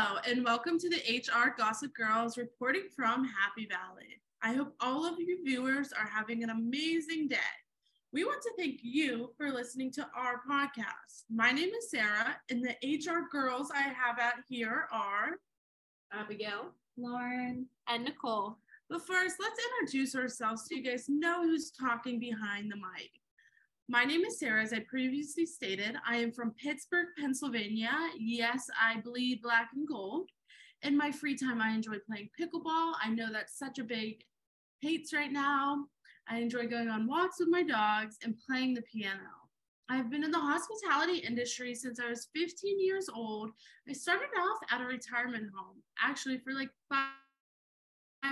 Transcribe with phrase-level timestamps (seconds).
[0.00, 4.22] Hello, and welcome to the HR Gossip Girls reporting from Happy Valley.
[4.44, 7.36] I hope all of you viewers are having an amazing day.
[8.12, 11.24] We want to thank you for listening to our podcast.
[11.28, 15.30] My name is Sara, and the HR girls I have out here are
[16.12, 18.58] Abigail, Lauren, and Nicole.
[18.88, 23.10] But first, let's introduce ourselves so you guys know who's talking behind the mic.
[23.90, 25.96] My name is Sara, as I previously stated.
[26.06, 27.90] I am from Pittsburgh, Pennsylvania.
[28.18, 30.28] Yes, I bleed black and gold.
[30.82, 32.92] In my free time, I enjoy playing pickleball.
[33.02, 34.22] I know that's such a big
[34.82, 35.86] hates right now.
[36.28, 39.48] I enjoy going on walks with my dogs and playing the piano.
[39.88, 43.52] I've been in the hospitality industry since I was 15 years old.
[43.88, 47.08] I started off at a retirement home, actually, for like five,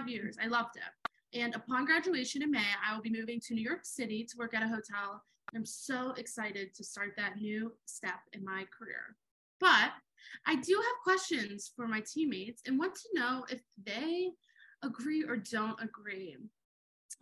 [0.07, 0.37] years.
[0.41, 1.41] I loved it.
[1.41, 4.53] And upon graduation in May, I will be moving to New York City to work
[4.53, 5.23] at a hotel.
[5.55, 9.17] I'm so excited to start that new step in my career.
[9.61, 9.93] But
[10.47, 14.31] I do have questions for my teammates and want to know if they
[14.83, 16.37] agree or don't agree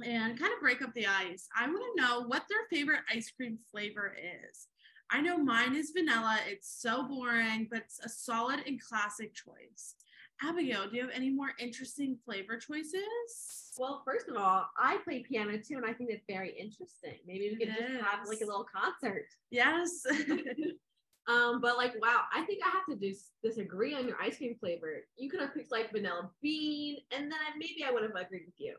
[0.04, 1.48] and kind of break up the ice.
[1.56, 4.68] I want to know what their favorite ice cream flavor is.
[5.10, 6.38] I know mine is vanilla.
[6.48, 9.94] It's so boring, but it's a solid and classic choice.
[10.42, 13.72] Abigail, do you have any more interesting flavor choices?
[13.78, 17.18] Well, first of all, I play piano too, and I think it's very interesting.
[17.26, 19.26] Maybe we could It just have like a little concert.
[19.50, 20.04] Yes.
[21.26, 24.56] Um, but like, wow, I think I have to dis- disagree on your ice cream
[24.60, 25.06] flavor.
[25.16, 28.58] You could have picked like vanilla bean, and then maybe I would have agreed with
[28.58, 28.76] you.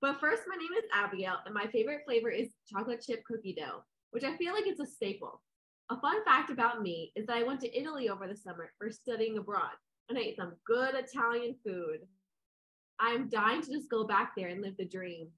[0.00, 3.84] But first, my name is Abigail, and my favorite flavor is chocolate chip cookie dough,
[4.10, 5.40] which I feel like it's a staple.
[5.90, 8.90] A fun fact about me is that I went to Italy over the summer for
[8.90, 9.76] studying abroad,
[10.08, 12.00] and I ate some good Italian food.
[13.00, 15.28] I'm dying to just go back there and live the dream.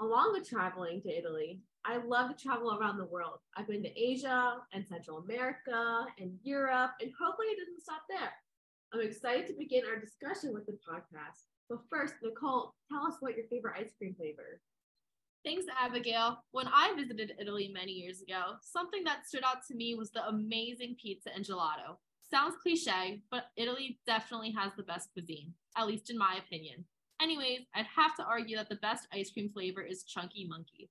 [0.00, 3.38] Along with traveling to Italy, I love to travel around the world.
[3.56, 8.32] I've been to Asia and Central America and Europe, and hopefully it doesn't stop there.
[8.92, 11.46] I'm excited to begin our discussion with the podcast.
[11.68, 14.60] But first, Nicole, tell us what your favorite ice cream flavor.
[15.44, 16.42] Thanks, Abigail.
[16.50, 20.26] When I visited Italy many years ago, something that stood out to me was the
[20.26, 21.96] amazing pizza and gelato.
[22.32, 26.84] Sounds cliche, but Italy definitely has the best cuisine, at least in my opinion.
[27.20, 30.90] Anyways, I'd have to argue that the best ice cream flavor is Chunky Monkey.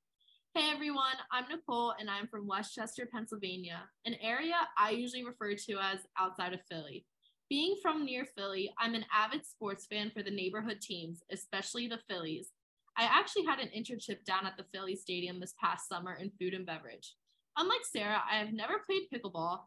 [0.53, 5.55] Hey everyone, I'm Nicole and I'm from West Chester, Pennsylvania, an area I usually refer
[5.55, 7.05] to as outside of Philly.
[7.49, 12.01] Being from near Philly, I'm an avid sports fan for the neighborhood teams, especially the
[12.09, 12.51] Phillies.
[12.97, 16.53] I actually had an internship down at the Philly Stadium this past summer in food
[16.53, 17.15] and beverage.
[17.57, 19.59] Unlike Sara, I have never played pickleball.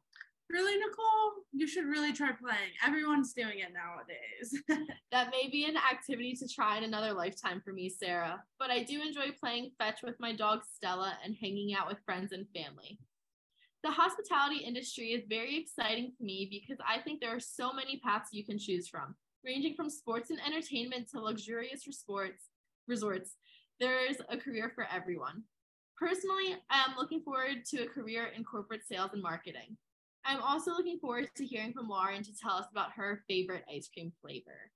[0.52, 1.46] Really, Nicole?
[1.52, 2.72] You should really try playing.
[2.86, 4.62] Everyone's doing it nowadays.
[5.10, 8.82] That may be an activity to try in another lifetime for me, Sara, but I
[8.82, 12.98] do enjoy playing fetch with my dog Stella and hanging out with friends and family.
[13.82, 18.00] The hospitality industry is very exciting to me because I think there are so many
[18.04, 19.14] paths you can choose from,
[19.44, 22.44] ranging from sports and entertainment to luxurious resorts.
[22.88, 23.36] Resorts,
[23.80, 25.42] there's a career for everyone.
[25.98, 29.76] Personally, I am looking forward to a career in corporate sales and marketing.
[30.24, 33.88] I'm also looking forward to hearing from Lauren to tell us about her favorite ice
[33.92, 34.70] cream flavor.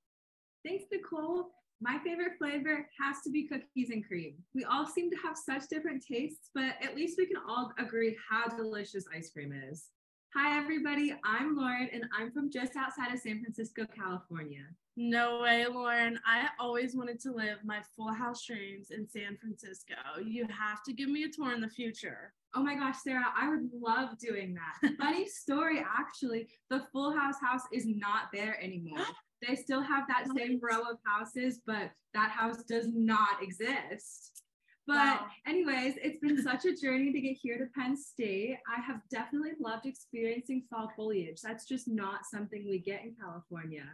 [0.65, 1.51] Thanks, Nicole.
[1.81, 4.35] My favorite flavor has to be cookies and cream.
[4.55, 8.17] We all seem to have such different tastes, but at least we can all agree
[8.29, 9.91] how delicious ice cream is.
[10.35, 11.15] Hi, everybody.
[11.25, 14.65] I'm Lauren, and I'm from just outside of San Francisco, California.
[14.97, 16.19] no way, Lauren.
[16.27, 19.95] I always wanted to live my full house dreams in San Francisco.
[20.25, 22.33] You have to give me a tour in the future.
[22.57, 24.93] Oh my gosh, Sara, I would love doing that.
[24.99, 28.99] Funny story, actually, the Full House house is not there anymore.
[29.47, 34.45] They still have that same row of houses, but that house does not exist.
[34.87, 35.27] But, Wow.
[35.47, 38.57] anyways, it's been such a journey to get here to Penn State.
[38.67, 41.43] I have definitely loved experiencing fall foliage.
[41.43, 43.85] That's just not something we get in California.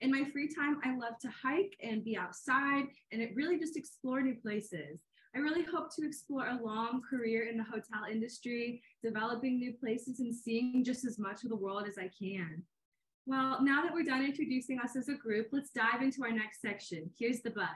[0.00, 3.76] In my free time, I love to hike and be outside and it really just
[3.76, 4.98] explore new places.
[5.32, 10.18] I really hope to explore a long career in the hotel industry, developing new places
[10.18, 12.64] and seeing just as much of the world as I can.
[13.26, 16.60] Well, now that we're done introducing us as a group, let's dive into our next
[16.60, 17.10] section.
[17.16, 17.68] Here's the buzz.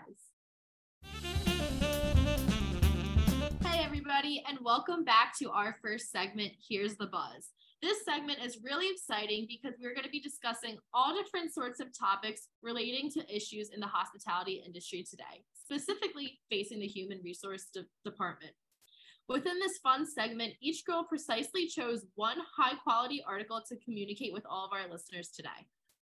[3.65, 7.51] Hey, everybody, and welcome back to our first segment, Here's the Buzz.
[7.83, 11.97] This segment is really exciting because we're going to be discussing all different sorts of
[11.97, 17.87] topics relating to issues in the hospitality industry today, specifically facing the human resource de-
[18.05, 18.53] department.
[19.29, 24.45] Within this fun segment, each girl precisely chose one high quality article to communicate with
[24.49, 25.67] all of our listeners today.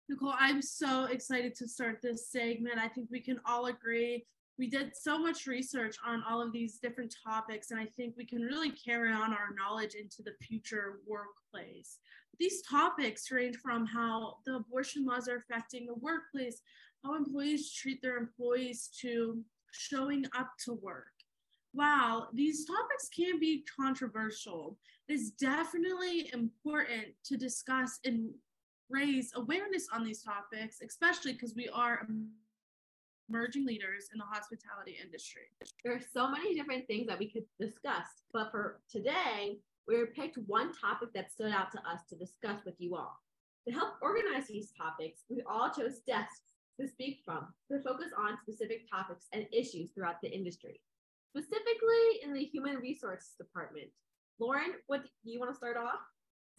[0.10, 2.78] Nicole, I'm so excited to start this segment.
[2.78, 4.25] I think we can all agree
[4.57, 8.25] we did so much research on all of these different topics, and I think we
[8.25, 12.00] can really carry on our knowledge into the future workplace.
[12.40, 16.62] These topics range from how the abortion laws are affecting the workplace,
[17.06, 21.07] how employees treat their employees, to showing up to work.
[21.74, 28.30] While these topics can be controversial, it is definitely important to discuss and
[28.90, 32.07] raise awareness on these topics, especially because we are
[33.30, 35.44] emerging leaders in the hospitality industry.
[35.84, 40.38] There are so many different things that we could discuss, but for today, we picked
[40.48, 43.19] one topic that stood out to us to discuss with you all.
[43.68, 48.38] To help organize these topics, we all chose desks to speak from to focus on
[48.42, 50.81] specific topics and issues throughout the industry,
[51.30, 53.88] specifically in the human resources department.
[54.39, 56.00] Lauren, what do you want to start off?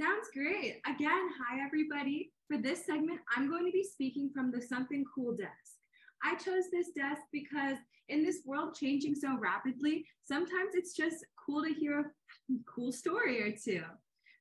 [0.00, 0.80] Sounds great.
[0.86, 2.32] Again, hi everybody.
[2.48, 5.76] For this segment, I'm going to be speaking from the Something Cool desk.
[6.22, 7.76] I chose this desk because
[8.08, 13.42] in this world changing so rapidly, sometimes it's just cool to hear a cool story
[13.42, 13.82] or two.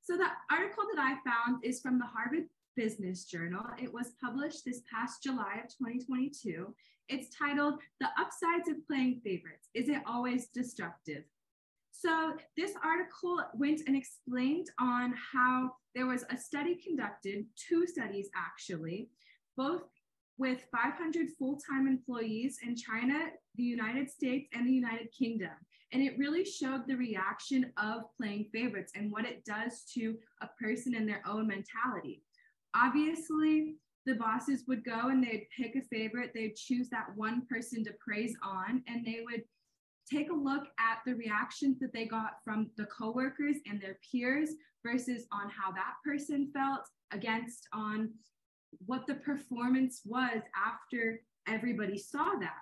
[0.04, 2.46] So the article that I found is from the Harvard
[2.76, 3.66] Business Journal.
[3.82, 6.74] It was published this past July of 2022.
[7.10, 11.24] It's titled The Upsides of Playing Favorites Is It Always Destructive?
[11.92, 18.30] So, this article went and explained on how there was a study conducted, two studies
[18.36, 19.10] actually,
[19.56, 19.84] both
[20.38, 25.52] with 500 full time employees in China, the United States, and the United Kingdom.
[25.94, 30.50] And it really showed the reaction of playing favorites and what it does to a
[30.62, 32.25] person and their own mentality.
[32.76, 33.76] Obviously,
[34.06, 37.94] the bosses would go and they'd pick a favorite, they'd choose that one person to
[37.94, 39.44] praise on, and they would
[40.12, 44.52] take a look at the reactions that they got from the coworkers and their peers
[44.86, 46.82] versus on how that person felt
[47.12, 48.12] against on
[48.86, 52.62] what the performance was after everybody saw that.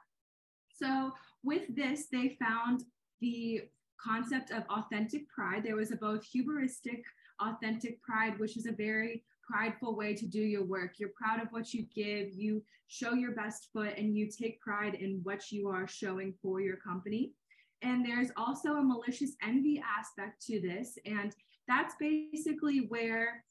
[0.70, 1.12] So
[1.44, 2.84] with this, they found
[3.20, 3.64] the
[4.02, 5.64] concept of authentic pride.
[5.64, 7.04] There was a both hubristic
[7.42, 10.94] authentic pride, which is a very prideful way to do your work.
[10.98, 14.96] You're proud of what you give, you show your best foot, and you take pride
[14.96, 17.34] in what you are showing for your company.
[17.82, 20.98] And there's also a malicious envy aspect to this.
[21.06, 21.36] And
[21.68, 23.44] that's basically where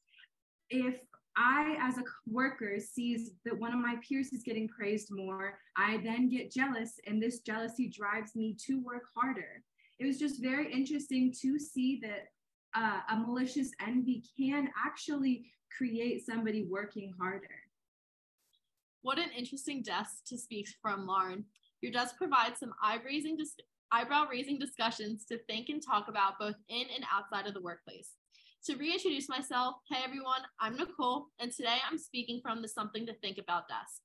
[0.71, 1.01] if
[1.37, 5.99] I, as a worker, sees that one of my peers is getting praised more, I
[5.99, 9.63] then get jealous, and this jealousy drives me to work harder.
[9.99, 12.29] It was just very interesting to see that
[12.75, 15.47] uh, a malicious envy can actually
[15.77, 17.49] create somebody working harder.
[19.03, 21.45] What an interesting desk to speak from, Lauren.
[21.81, 23.57] Your desk provides some eye-raising dis-
[23.91, 28.11] eyebrow-raising discussions to think and talk about both in and outside of the workplace.
[28.67, 33.15] To reintroduce myself, hey everyone, I'm Nicole, and today I'm speaking from the Something to
[33.15, 34.01] Think About desk.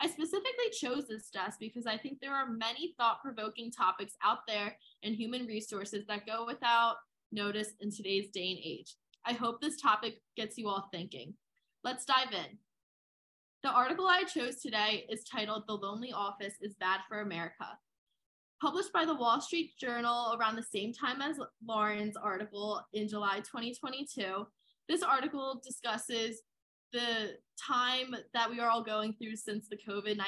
[0.00, 4.38] I specifically chose this desk because I think there are many thought provoking topics out
[4.48, 6.96] there in human resources that go without
[7.32, 8.94] notice in today's day and age.
[9.28, 11.34] I hope this topic gets you all thinking.
[11.84, 12.56] Let's dive in.
[13.62, 17.66] The article I chose today is titled The Lonely Office is Bad for America.
[18.62, 23.40] Published by the Wall Street Journal around the same time as Lauren's article in July
[23.40, 24.46] 2022,
[24.88, 26.40] this article discusses
[26.94, 30.18] the time that we are all going through since the COVID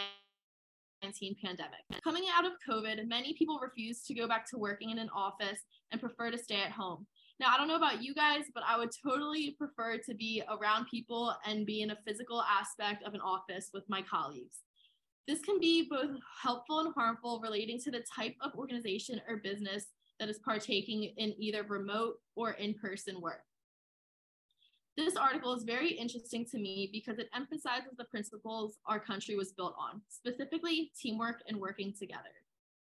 [1.02, 1.80] 19 pandemic.
[2.04, 5.60] Coming out of COVID, many people refuse to go back to working in an office
[5.90, 7.06] and prefer to stay at home.
[7.40, 10.88] Now, I don't know about you guys, but I would totally prefer to be around
[10.90, 14.58] people and be in a physical aspect of an office with my colleagues.
[15.26, 16.10] This can be both
[16.42, 19.86] helpful and harmful relating to the type of organization or business
[20.18, 23.44] that is partaking in either remote or in person work.
[24.98, 29.52] This article is very interesting to me because it emphasizes the principles our country was
[29.52, 32.34] built on, specifically teamwork and working together.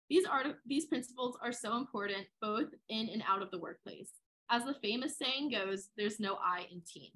[0.10, 4.10] These, art- these principles are so important both in and out of the workplace.
[4.52, 7.12] As the famous saying goes, there's no I in team.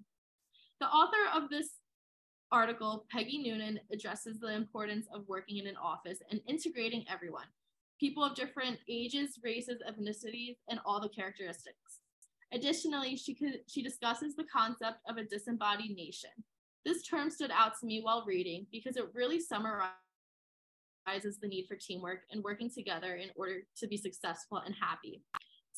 [0.79, 1.69] The author of this
[2.51, 7.47] article, Peggy Noonan, addresses the importance of working in an office and integrating everyone
[7.99, 12.01] people of different ages, races, ethnicities, and all the characteristics.
[12.51, 16.31] Additionally, she, could, she discusses the concept of a disembodied nation.
[16.83, 19.93] This term stood out to me while reading because it really summarizes
[21.41, 25.23] the need for teamwork and working together in order to be successful and happy.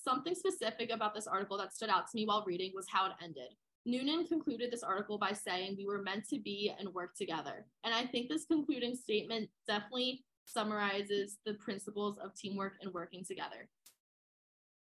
[0.07, 3.13] Something specific about this article that stood out to me while reading was how it
[3.24, 3.50] ended.
[3.88, 7.65] Noonan concluded this article by saying we were meant to be and work together.
[7.83, 13.67] And I think this concluding statement definitely summarizes the principles of teamwork and working together.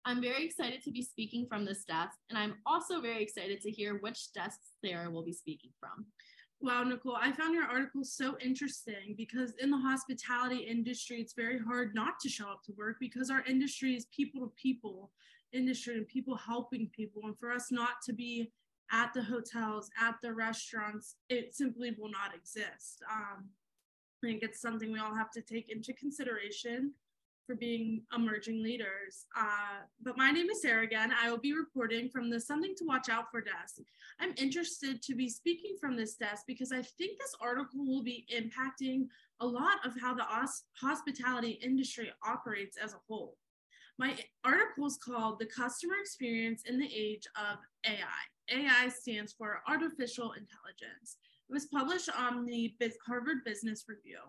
[0.06, 3.72] I'm very excited to be speaking from this desk, and I'm also very excited to
[3.72, 6.06] hear which desks Sara will be speaking from.
[6.62, 11.60] Wow, Nicole, I found your article so interesting because in the hospitality industry, it's very
[11.60, 15.12] hard not to show up to work because our industry is people to people
[15.54, 17.22] industry and people helping people.
[17.26, 18.52] And for us not to be
[18.92, 23.04] at the hotels, at the restaurants, it simply will not exist.
[23.12, 23.46] Um,
[24.24, 26.94] I think it's something we all have to take into consideration
[27.46, 29.26] for being emerging leaders.
[29.38, 31.14] Uh, but my name is Sara again.
[31.22, 33.82] I will be reporting from the Something to Watch Out for desk.
[34.20, 38.26] I'm interested to be speaking from this desk because I think this article will be
[38.34, 39.08] impacting
[39.40, 40.26] a lot of how the
[40.80, 43.38] hospitality industry operates as a whole.
[43.98, 47.96] My article is called The Customer Experience in the Age of AI.
[48.52, 51.18] AI stands for Artificial Intelligence.
[51.50, 52.74] It was published on the
[53.08, 54.20] Harvard Business Review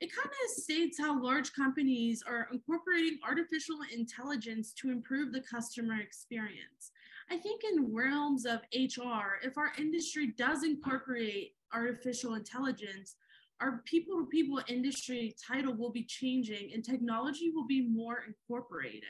[0.00, 6.00] it kind of states how large companies are incorporating artificial intelligence to improve the customer
[6.00, 6.92] experience.
[7.30, 13.16] I think in realms of HR, if our industry does incorporate artificial intelligence,
[13.60, 19.02] our people to people industry title will be changing and technology will be more incorporated.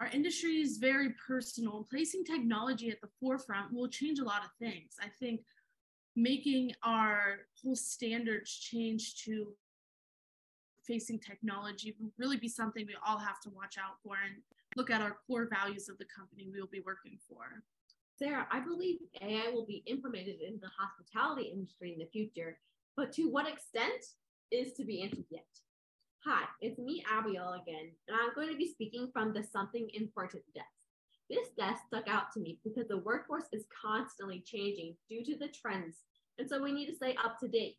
[0.00, 1.86] Our industry is very personal.
[1.88, 4.96] Placing technology at the forefront will change a lot of things.
[5.00, 5.42] I think
[6.16, 9.54] making our whole standards change to
[10.86, 14.36] facing technology will really be something we all have to watch out for and
[14.76, 17.62] look at our core values of the company we will be working for.
[18.18, 22.58] Sara, I believe AI will be implemented in the hospitality industry in the future,
[22.96, 24.04] but to what extent
[24.50, 25.44] is to be answered yet.
[26.24, 30.42] Hi, it's me, Abigail, again, and I'm going to be speaking from the Something Important
[30.54, 30.66] desk.
[31.28, 35.48] This desk stuck out to me because the workforce is constantly changing due to the
[35.48, 35.96] trends,
[36.38, 37.76] and so we need to stay up to date.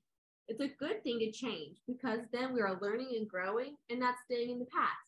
[0.48, 4.16] It's a good thing to change because then we are learning and growing and not
[4.26, 5.08] staying in the past.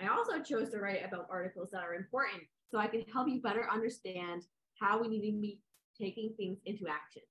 [0.00, 3.42] I also chose to write about articles that are important so I can help you
[3.42, 4.44] better understand
[4.80, 5.60] how we need to be
[6.00, 7.22] taking things into action.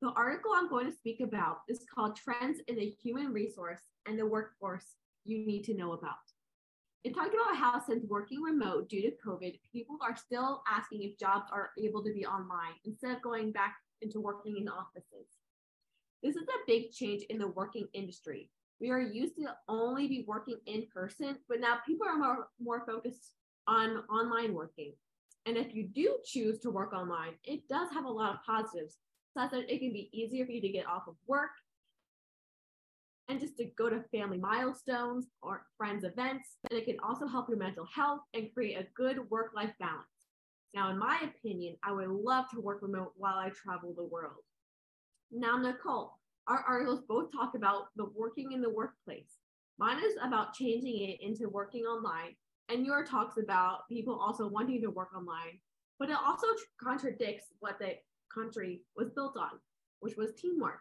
[0.00, 4.16] The article I'm going to speak about is called Trends in the Human Resource and
[4.16, 6.14] the Workforce You Need to Know About.
[7.02, 11.18] It talked about how, since working remote due to COVID, people are still asking if
[11.18, 15.26] jobs are able to be online instead of going back into working in offices.
[16.22, 18.50] This is a big change in the working industry.
[18.80, 22.84] We are used to only be working in person, but now people are more, more
[22.86, 23.34] focused
[23.66, 24.92] on online working.
[25.46, 28.98] And if you do choose to work online, it does have a lot of positives,
[29.36, 31.50] such that it can be easier for you to get off of work
[33.28, 36.56] and just to go to family milestones or friends events.
[36.70, 40.06] And it can also help your mental health and create a good work life balance.
[40.74, 44.44] Now, in my opinion, I would love to work remote while I travel the world.
[45.34, 49.38] Now, Nicole, our articles both talk about the working in the workplace.
[49.78, 52.36] Mine is about changing it into working online,
[52.68, 55.58] and your talks about people also wanting to work online,
[55.98, 56.48] but it also
[56.78, 57.94] contradicts what the
[58.32, 59.58] country was built on,
[60.00, 60.80] which was teamwork.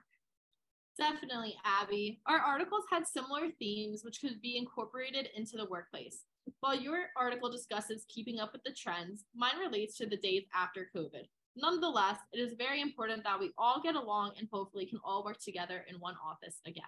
[0.97, 2.19] Definitely, Abby.
[2.25, 6.25] Our articles had similar themes which could be incorporated into the workplace.
[6.59, 10.89] While your article discusses keeping up with the trends, mine relates to the days after
[10.93, 15.23] COVID, Nonetheless, it is very important that we all get along and hopefully can all
[15.23, 16.83] work together in one office again.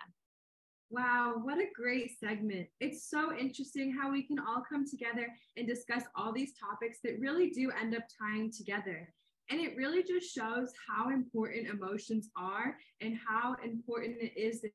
[0.89, 2.67] Wow, what a great segment.
[2.79, 5.27] It's so interesting how we can all come together
[5.57, 9.11] and discuss all these topics that really do end up tying together.
[9.49, 14.71] And it really just shows how important emotions are and how important it is that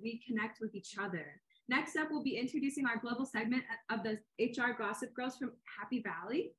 [0.00, 1.26] we connect with each other.
[1.68, 6.00] Next up, we'll be introducing our global segment of the HR Gossip Girls from Happy
[6.02, 6.52] Valley.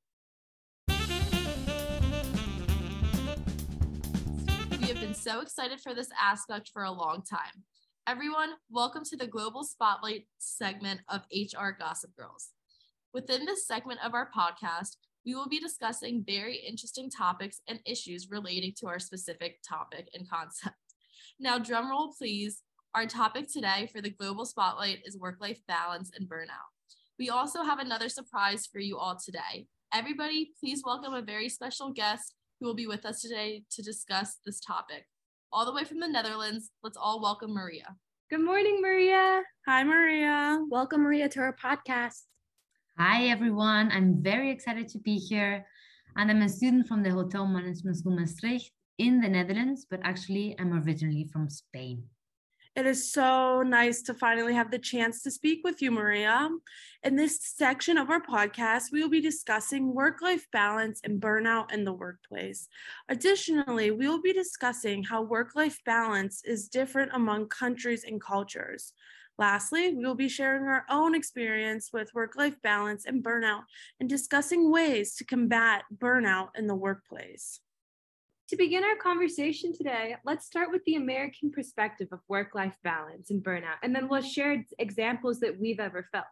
[4.80, 7.64] We have been so excited for this aspect for a long time.
[8.06, 12.50] Everyone, welcome to the Global Spotlight segment of HR Gossip Girls.
[13.14, 18.28] Within this segment of our podcast, we will be discussing very interesting topics and issues
[18.30, 20.76] relating to our specific topic and concept.
[21.40, 22.62] Now, drumroll please.
[22.94, 26.70] Our topic today for the Global Spotlight is work life balance and burnout.
[27.18, 29.66] We also have another surprise for you all today.
[29.94, 34.38] Everybody, please welcome a very special guest who will be with us today to discuss
[34.44, 35.06] this topic.
[35.52, 37.94] All the way from the Netherlands, let's all welcome Maria.
[38.28, 39.42] Good morning, Maria.
[39.68, 40.60] Hi, Maria.
[40.68, 42.22] Welcome, Maria, to our podcast.
[42.98, 43.92] Hi, everyone.
[43.92, 45.64] I'm very excited to be here.
[46.16, 50.56] And I'm a student from the Hotel Management School Maastricht in the Netherlands, but actually,
[50.58, 52.02] I'm originally from Spain.
[52.76, 56.48] It is so nice to finally have the chance to speak with you, Maria.
[57.04, 61.72] In this section of our podcast, we will be discussing work life balance and burnout
[61.72, 62.66] in the workplace.
[63.08, 68.92] Additionally, we will be discussing how work life balance is different among countries and cultures.
[69.38, 73.62] Lastly, we will be sharing our own experience with work life balance and burnout
[74.00, 77.60] and discussing ways to combat burnout in the workplace.
[78.48, 83.30] To begin our conversation today, let's start with the American perspective of work life balance
[83.30, 86.26] and burnout, and then we'll share examples that we've ever felt.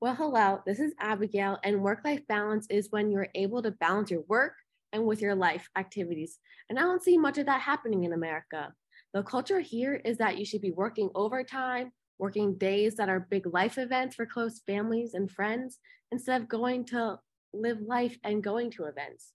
[0.00, 4.10] Well, hello, this is Abigail, and work life balance is when you're able to balance
[4.10, 4.54] your work
[4.94, 6.38] and with your life activities.
[6.70, 8.72] And I don't see much of that happening in America.
[9.12, 13.46] The culture here is that you should be working overtime, working days that are big
[13.52, 15.78] life events for close families and friends,
[16.10, 17.18] instead of going to
[17.52, 19.34] live life and going to events.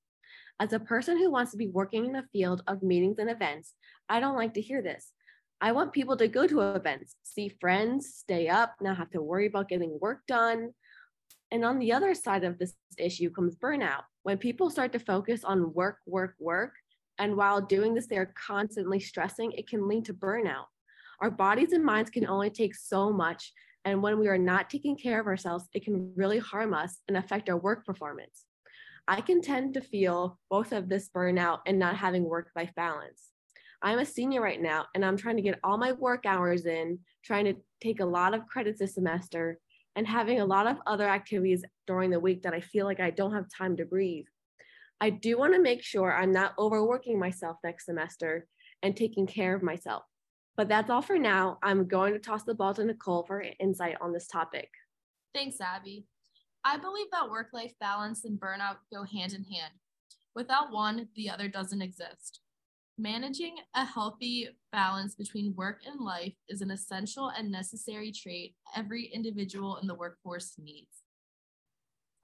[0.62, 3.74] As a person who wants to be working in the field of meetings and events,
[4.08, 5.12] I don't like to hear this.
[5.60, 9.48] I want people to go to events, see friends, stay up, not have to worry
[9.48, 10.70] about getting work done.
[11.50, 14.03] And on the other side of this issue comes burnout.
[14.22, 16.75] When people start to focus on work, work, work,
[17.18, 20.65] and while doing this, they're constantly stressing, it can lead to burnout.
[21.22, 23.51] Our bodies and minds can only take so much.
[23.84, 27.18] And when we are not taking care of ourselves, it can really harm us and
[27.18, 28.46] affect our work performance.
[29.12, 33.27] I can tend to feel both of this burnout and not having work life balance.
[33.82, 36.98] I'm a senior right now and I'm trying to get all my work hours in,
[37.22, 39.60] trying to take a lot of credits this semester,
[39.98, 43.10] and having a lot of other activities during the week that I feel like I
[43.10, 44.27] don't have time to breathe.
[45.01, 48.48] I do want to make sure I'm not overworking myself next semester
[48.82, 50.03] and taking care of myself.
[50.56, 51.58] But that's all for now.
[51.62, 54.70] I'm going to toss the ball to Nicole for insight on this topic.
[55.34, 56.06] Thanks, Abby.
[56.63, 59.74] I believe that work life balance and burnout go hand in hand.
[60.36, 62.41] Without one, the other doesn't exist.
[62.98, 69.06] Managing a healthy balance between work and life is an essential and necessary trait every
[69.06, 71.01] individual in the workforce needs.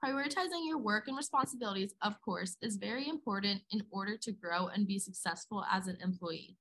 [0.04, 4.86] Prioritizing your work and responsibilities, of course, is very important in order to grow and
[4.86, 6.56] be successful as an employee.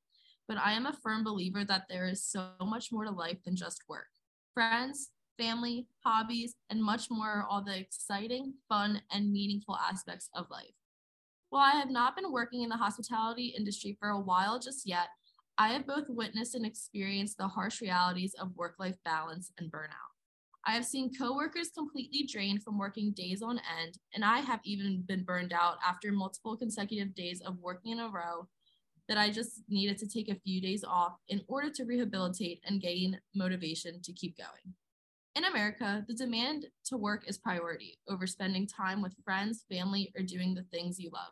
[0.47, 3.55] But I am a firm believer that there is so much more to life than
[3.55, 4.07] just work.
[4.55, 10.49] Friends, family, hobbies, and much more are all the exciting, fun, and meaningful aspects of
[10.49, 10.73] life.
[11.49, 15.07] While I have not been working in the hospitality industry for a while just yet,
[15.57, 20.13] I have both witnessed and experienced the harsh realities of work life balance and burnout.
[20.65, 25.03] I have seen coworkers completely drained from working days on end, and I have even
[25.07, 28.49] been burned out after multiple consecutive days of working in a row
[29.07, 32.81] that I just needed to take a few days off in order to rehabilitate and
[32.81, 34.75] gain motivation to keep going.
[35.37, 40.23] In America, the demand to work is priority over spending time with friends, family, or
[40.23, 41.31] doing the things you love.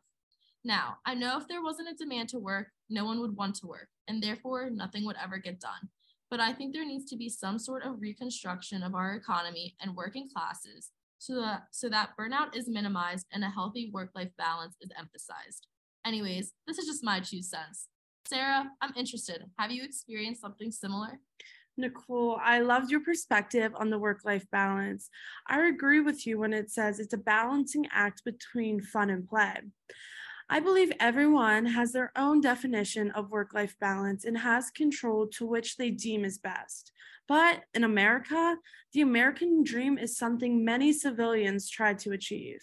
[0.64, 3.68] Now, I know if there wasn't a demand to work, no one would want to
[3.68, 5.90] work, and therefore nothing would ever get done.
[6.30, 9.96] But I think there needs to be some sort of reconstruction of our economy and
[9.96, 14.76] working classes so that, so that burnout is minimized and a healthy work life balance
[14.82, 15.66] is emphasized.
[16.06, 17.88] Anyways, this is just my two cents.
[18.28, 19.46] Sara, I'm interested.
[19.58, 21.20] Have you experienced something similar?
[21.78, 25.10] Nicole, I loved your perspective on the work life balance.
[25.48, 29.56] I agree with you when it says it's a balancing act between fun and play.
[30.50, 35.46] I believe everyone has their own definition of work life balance and has control to
[35.46, 36.92] which they deem is best.
[37.28, 38.58] But in America,
[38.94, 42.60] the American dream is something many civilians try to achieve.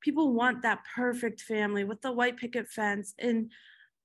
[0.00, 3.14] People want that perfect family with the white picket fence.
[3.18, 3.50] In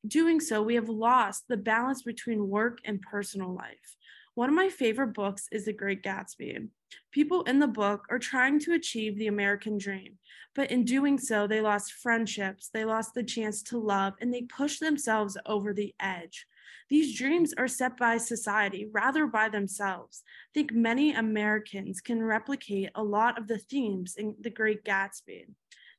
[0.06, 3.96] doing so, we have lost the balance between work and personal life.
[4.36, 6.70] One of my favorite books is The Great Gatsby.
[7.12, 10.20] People in the book are trying to achieve the American dream,
[10.56, 14.44] but in doing so, they lost friendships, they lost the chance to love, and they
[14.44, 16.48] pushed themselves over the edge.
[16.90, 20.24] These dreams are set by society rather by themselves.
[20.26, 25.48] I think many Americans can replicate a lot of the themes in The Great Gatsby.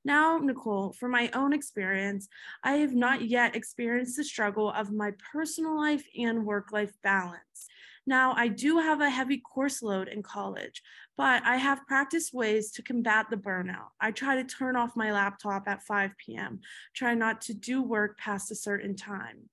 [0.04, 2.28] Now, Nicole, for my own experience,
[2.64, 7.68] I have not yet experienced the struggle of my personal life and work life balance.
[8.06, 10.82] Now, I do have a heavy course load in college,
[11.16, 13.90] but I have practiced ways to combat the burnout.
[14.00, 16.60] I try to turn off my laptop at 5 p.m.,
[16.94, 19.48] try not to do work past a certain time.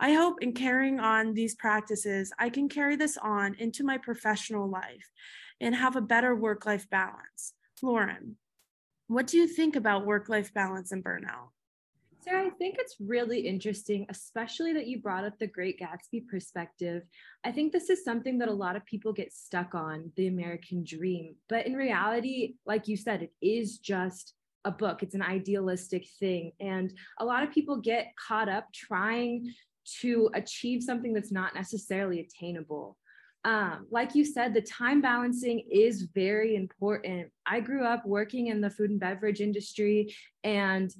[0.00, 4.68] I hope in carrying on these practices, I can carry this on into my professional
[4.68, 5.10] life
[5.60, 7.54] and have a better work life balance.
[7.82, 8.36] Lauren,
[9.08, 11.50] what do you think about work life balance and burnout?
[12.28, 17.02] Sara, I think it's really interesting, especially that you brought up the Great Gatsby perspective.
[17.44, 20.84] I think this is something that a lot of people get stuck on the American
[20.84, 21.36] dream.
[21.48, 26.52] But in reality, like you said, it is just a book, it's an idealistic thing.
[26.60, 29.54] And a lot of people get caught up trying
[30.00, 32.98] to achieve something that's not necessarily attainable.
[33.44, 37.30] Um, like you said, the time balancing is very important.
[37.46, 40.14] I grew up working in the food and beverage industry,
[40.44, 40.92] and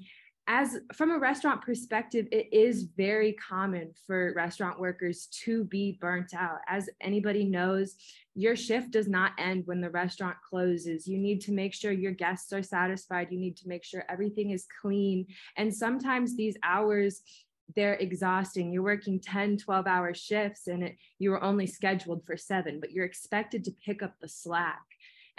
[0.48, 6.32] as from a restaurant perspective, it is very common for restaurant workers to be burnt
[6.32, 6.60] out.
[6.66, 7.96] As anybody knows,
[8.34, 11.06] your shift does not end when the restaurant closes.
[11.06, 13.28] You need to make sure your guests are satisfied.
[13.30, 15.26] You need to make sure everything is clean.
[15.58, 17.20] And sometimes these hours,
[17.76, 18.72] they're exhausting.
[18.72, 22.92] You're working 10, 12 hour shifts and it, you were only scheduled for seven, but
[22.92, 24.80] you're expected to pick up the slack.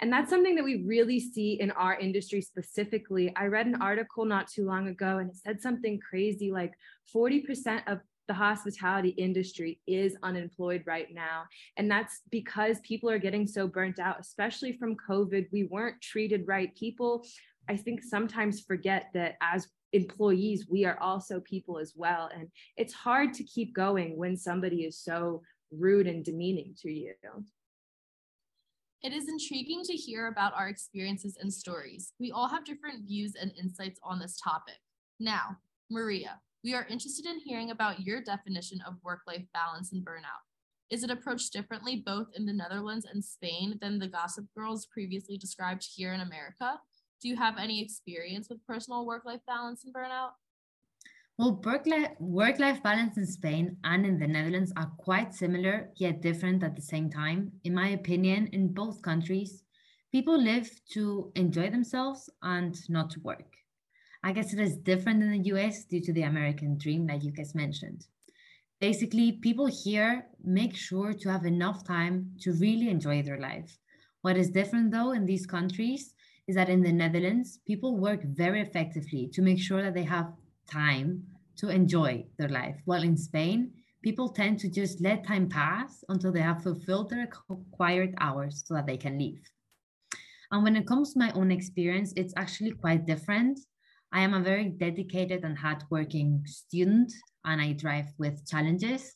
[0.00, 3.34] And that's something that we really see in our industry specifically.
[3.36, 6.72] I read an article not too long ago and it said something crazy like
[7.14, 11.42] 40% of the hospitality industry is unemployed right now.
[11.76, 15.46] And that's because people are getting so burnt out, especially from COVID.
[15.50, 16.72] We weren't treated right.
[16.76, 17.26] People,
[17.68, 22.30] I think, sometimes forget that as employees, we are also people as well.
[22.32, 27.14] And it's hard to keep going when somebody is so rude and demeaning to you.
[29.02, 32.12] It is intriguing to hear about our experiences and stories.
[32.20, 34.76] We all have different views and insights on this topic.
[35.18, 35.56] Now,
[35.90, 40.44] Maria, we are interested in hearing about your definition of work life balance and burnout.
[40.90, 45.38] Is it approached differently both in the Netherlands and Spain than the Gossip Girls previously
[45.38, 46.78] described here in America?
[47.22, 50.32] Do you have any experience with personal work life balance and burnout?
[51.40, 51.58] Well,
[52.18, 56.76] work life balance in Spain and in the Netherlands are quite similar, yet different at
[56.76, 57.52] the same time.
[57.64, 59.64] In my opinion, in both countries,
[60.12, 63.54] people live to enjoy themselves and not to work.
[64.22, 67.32] I guess it is different in the US due to the American dream, like you
[67.32, 68.04] guys mentioned.
[68.78, 73.78] Basically, people here make sure to have enough time to really enjoy their life.
[74.20, 76.12] What is different though in these countries
[76.46, 80.34] is that in the Netherlands, people work very effectively to make sure that they have
[80.70, 81.26] time
[81.60, 82.76] to enjoy their life.
[82.84, 87.28] While in Spain, people tend to just let time pass until they have fulfilled their
[87.48, 89.42] required hours so that they can leave.
[90.50, 93.60] And when it comes to my own experience, it's actually quite different.
[94.12, 97.12] I am a very dedicated and hardworking student,
[97.44, 99.14] and I drive with challenges,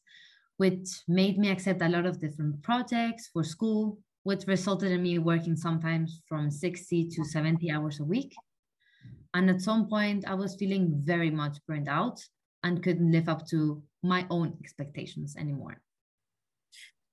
[0.59, 5.19] which made me accept a lot of different projects for school, which resulted in me
[5.19, 8.33] working sometimes from 60 to 70 hours a week.
[9.35, 12.21] And at some point, I was feeling very much burned out
[12.63, 15.83] and couldn't live up to my own expectations anymore.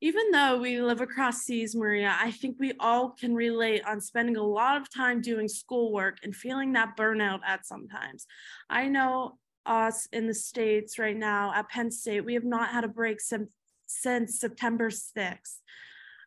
[0.03, 4.35] Even though we live across seas, Maria, I think we all can relate on spending
[4.35, 8.25] a lot of time doing schoolwork and feeling that burnout at sometimes.
[8.69, 12.83] I know us in the States right now at Penn State, we have not had
[12.83, 13.49] a break since,
[13.85, 15.57] since September 6th.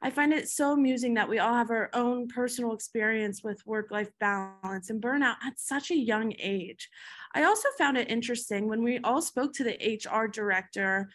[0.02, 3.90] I find it so amusing that we all have our own personal experience with work
[3.90, 6.88] life balance and burnout at such a young age.
[7.34, 11.08] I also found it interesting when we all spoke to the HR director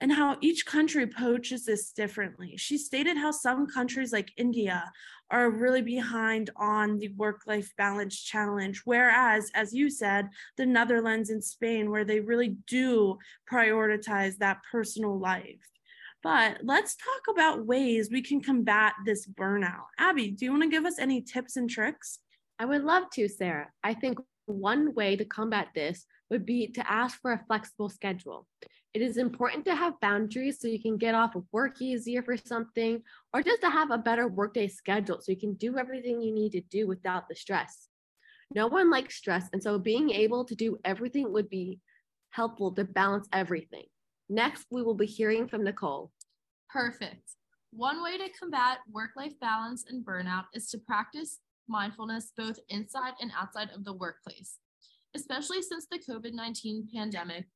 [0.00, 2.54] and how each country approaches this differently.
[2.56, 4.92] She stated how some countries like India
[5.30, 11.30] are really behind on the work life balance challenge, whereas, as you said, the Netherlands
[11.30, 13.16] and Spain, where they really do
[13.50, 15.66] prioritize that personal life.
[16.26, 19.84] But let's talk about ways we can combat this burnout.
[19.96, 22.18] Abby, do you want to give us any tips and tricks?
[22.58, 23.68] I would love to, Sara.
[23.84, 28.48] I think one way to combat this would be to ask for a flexible schedule.
[28.92, 32.36] It is important to have boundaries so you can get off of work easier for
[32.36, 36.34] something, or just to have a better workday schedule so you can do everything you
[36.34, 37.86] need to do without the stress.
[38.52, 41.78] No one likes stress, and so being able to do everything would be
[42.30, 43.84] helpful to balance everything.
[44.28, 46.10] Next, we will be hearing from Nicole.
[46.70, 47.36] Perfect.
[47.70, 53.14] One way to combat work life balance and burnout is to practice mindfulness both inside
[53.20, 54.58] and outside of the workplace.
[55.14, 57.46] Especially since the COVID 19 pandemic,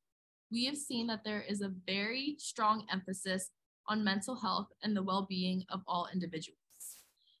[0.51, 3.49] we have seen that there is a very strong emphasis
[3.87, 6.57] on mental health and the well being of all individuals.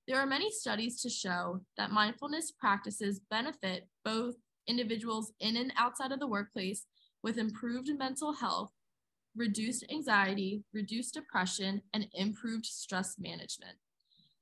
[0.07, 4.35] There are many studies to show that mindfulness practices benefit both
[4.67, 6.85] individuals in and outside of the workplace
[7.23, 8.71] with improved mental health
[9.35, 13.77] reduced anxiety, reduced depression, and improved stress management.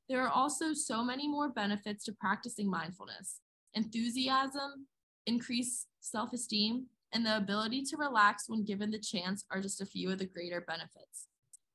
[0.07, 3.39] There are also so many more benefits to practicing mindfulness
[3.75, 4.87] enthusiasm,
[5.27, 9.85] increased self esteem, and the ability to relax when given the chance are just a
[9.85, 11.27] few of the greater benefits.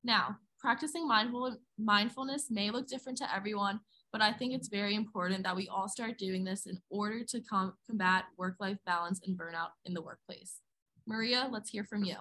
[0.02, 3.80] Now, practicing mindful, mindfulness may look different to everyone,
[4.12, 7.40] but I think it's very important that we all start doing this in order to
[7.40, 10.60] com- combat work life balance and burnout in the workplace.
[11.06, 12.16] Maria, let's hear from you.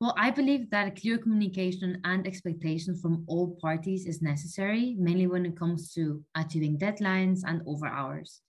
[0.00, 5.46] Well, I believe that clear communication and expectations from all parties is necessary, mainly when
[5.46, 8.42] it comes to achieving deadlines and over hours.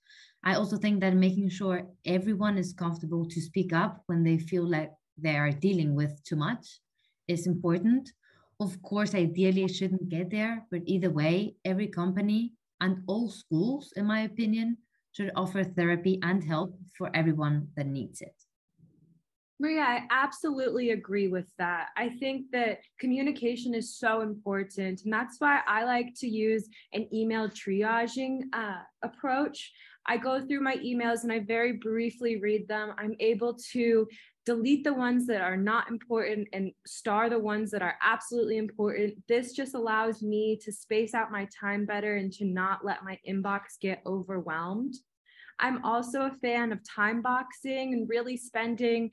[0.44, 4.68] I also think that making sure everyone is comfortable to speak up when they feel
[4.70, 6.80] like they are dealing with too much
[7.28, 8.12] is important.
[8.60, 13.92] Of course, ideally, it shouldn't get there, but either way, every company and all schools,
[13.96, 14.78] in my opinion,
[15.12, 18.45] should offer therapy and help for everyone that needs it.
[19.60, 21.88] Maria, I absolutely agree with that.
[21.96, 25.04] I think that communication is so important.
[25.06, 29.72] And that's why I like to use an email triaging uh, approach.
[30.08, 32.94] I go through my emails and I very briefly read them.
[32.98, 34.08] I'm able to
[34.46, 39.16] delete the ones that are not important and star the ones that are absolutely important.
[39.28, 43.18] This just allows me to space out my time better and to not let my
[43.28, 44.96] inbox get overwhelmed.
[45.60, 49.12] I'm also a fan of time boxing and really spending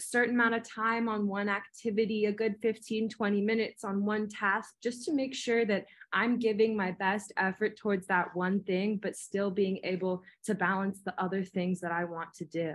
[0.00, 4.74] certain amount of time on one activity, a good 15, 20 minutes on one task,
[4.82, 9.16] just to make sure that I'm giving my best effort towards that one thing, but
[9.16, 12.74] still being able to balance the other things that I want to do.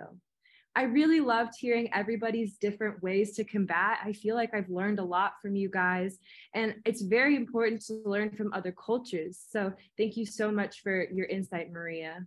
[0.76, 4.00] I really loved hearing everybody's different ways to combat.
[4.04, 6.18] I feel like I've learned a lot from you guys,
[6.56, 9.40] and it's very important to learn from other cultures.
[9.50, 12.26] So, thank you so much for your insight, Maria.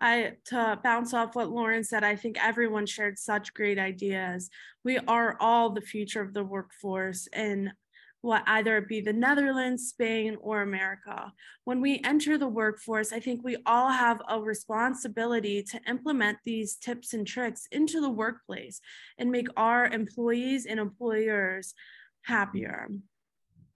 [0.00, 4.48] I to bounce off what Lauren said, I think everyone shared such great ideas.
[4.84, 7.72] We are all the future of the workforce and
[8.20, 11.32] what either it be the Netherlands, Spain, or America.
[11.64, 16.76] When we enter the workforce, I think we all have a responsibility to implement these
[16.76, 18.80] tips and tricks into the workplace
[19.18, 21.74] and make our employees and employers
[22.22, 22.88] happier.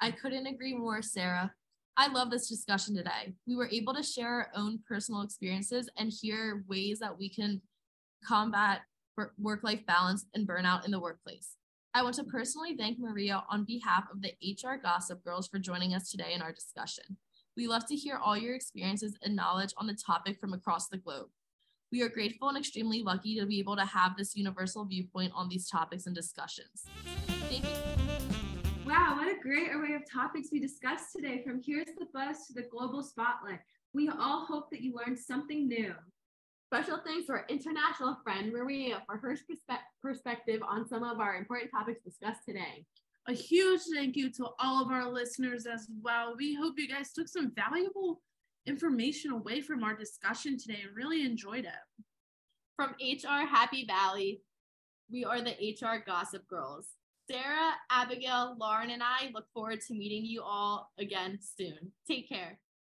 [0.01, 1.53] I couldn't agree more, Sara.
[1.97, 3.35] I love this discussion today.
[3.47, 7.61] We were able to share our own personal experiences and hear ways that we can
[8.27, 8.83] combat
[9.39, 11.57] work life balance and burnout in the workplace.
[11.95, 15.93] I want to personally thank Maria on behalf of the HR Gossip Girls for joining
[15.93, 17.19] us today in our discussion.
[17.55, 20.97] We love to hear all your experiences and knowledge on the topic from across the
[20.97, 21.27] globe.
[21.91, 25.51] We are grateful and extremely lucky to be able to have this universal viewpoint on
[25.51, 26.87] these topics and discussions.
[27.51, 28.42] Thank you.
[28.83, 28.87] Mm.
[28.87, 32.53] Wow, what a great array of topics we discussed today from Here's the Buzz to
[32.55, 33.61] the Global Spotlight.
[33.95, 35.95] We all hope that you learned something new.
[36.73, 41.37] Special thanks to our international friend Maria for her perspe- perspective on some of our
[41.37, 42.87] important topics discussed today.
[43.29, 46.35] A huge thank you to all of our listeners as well.
[46.37, 48.21] We hope you guys took some valuable
[48.67, 52.05] information away from our discussion today and really enjoyed it.
[52.77, 54.41] From HR Happy Valley,
[55.11, 56.87] we are the HR Gossip Girls.
[57.33, 61.93] Sara, Abigail, Lauren, and I look forward to meeting you all again soon.
[62.07, 62.59] Take care.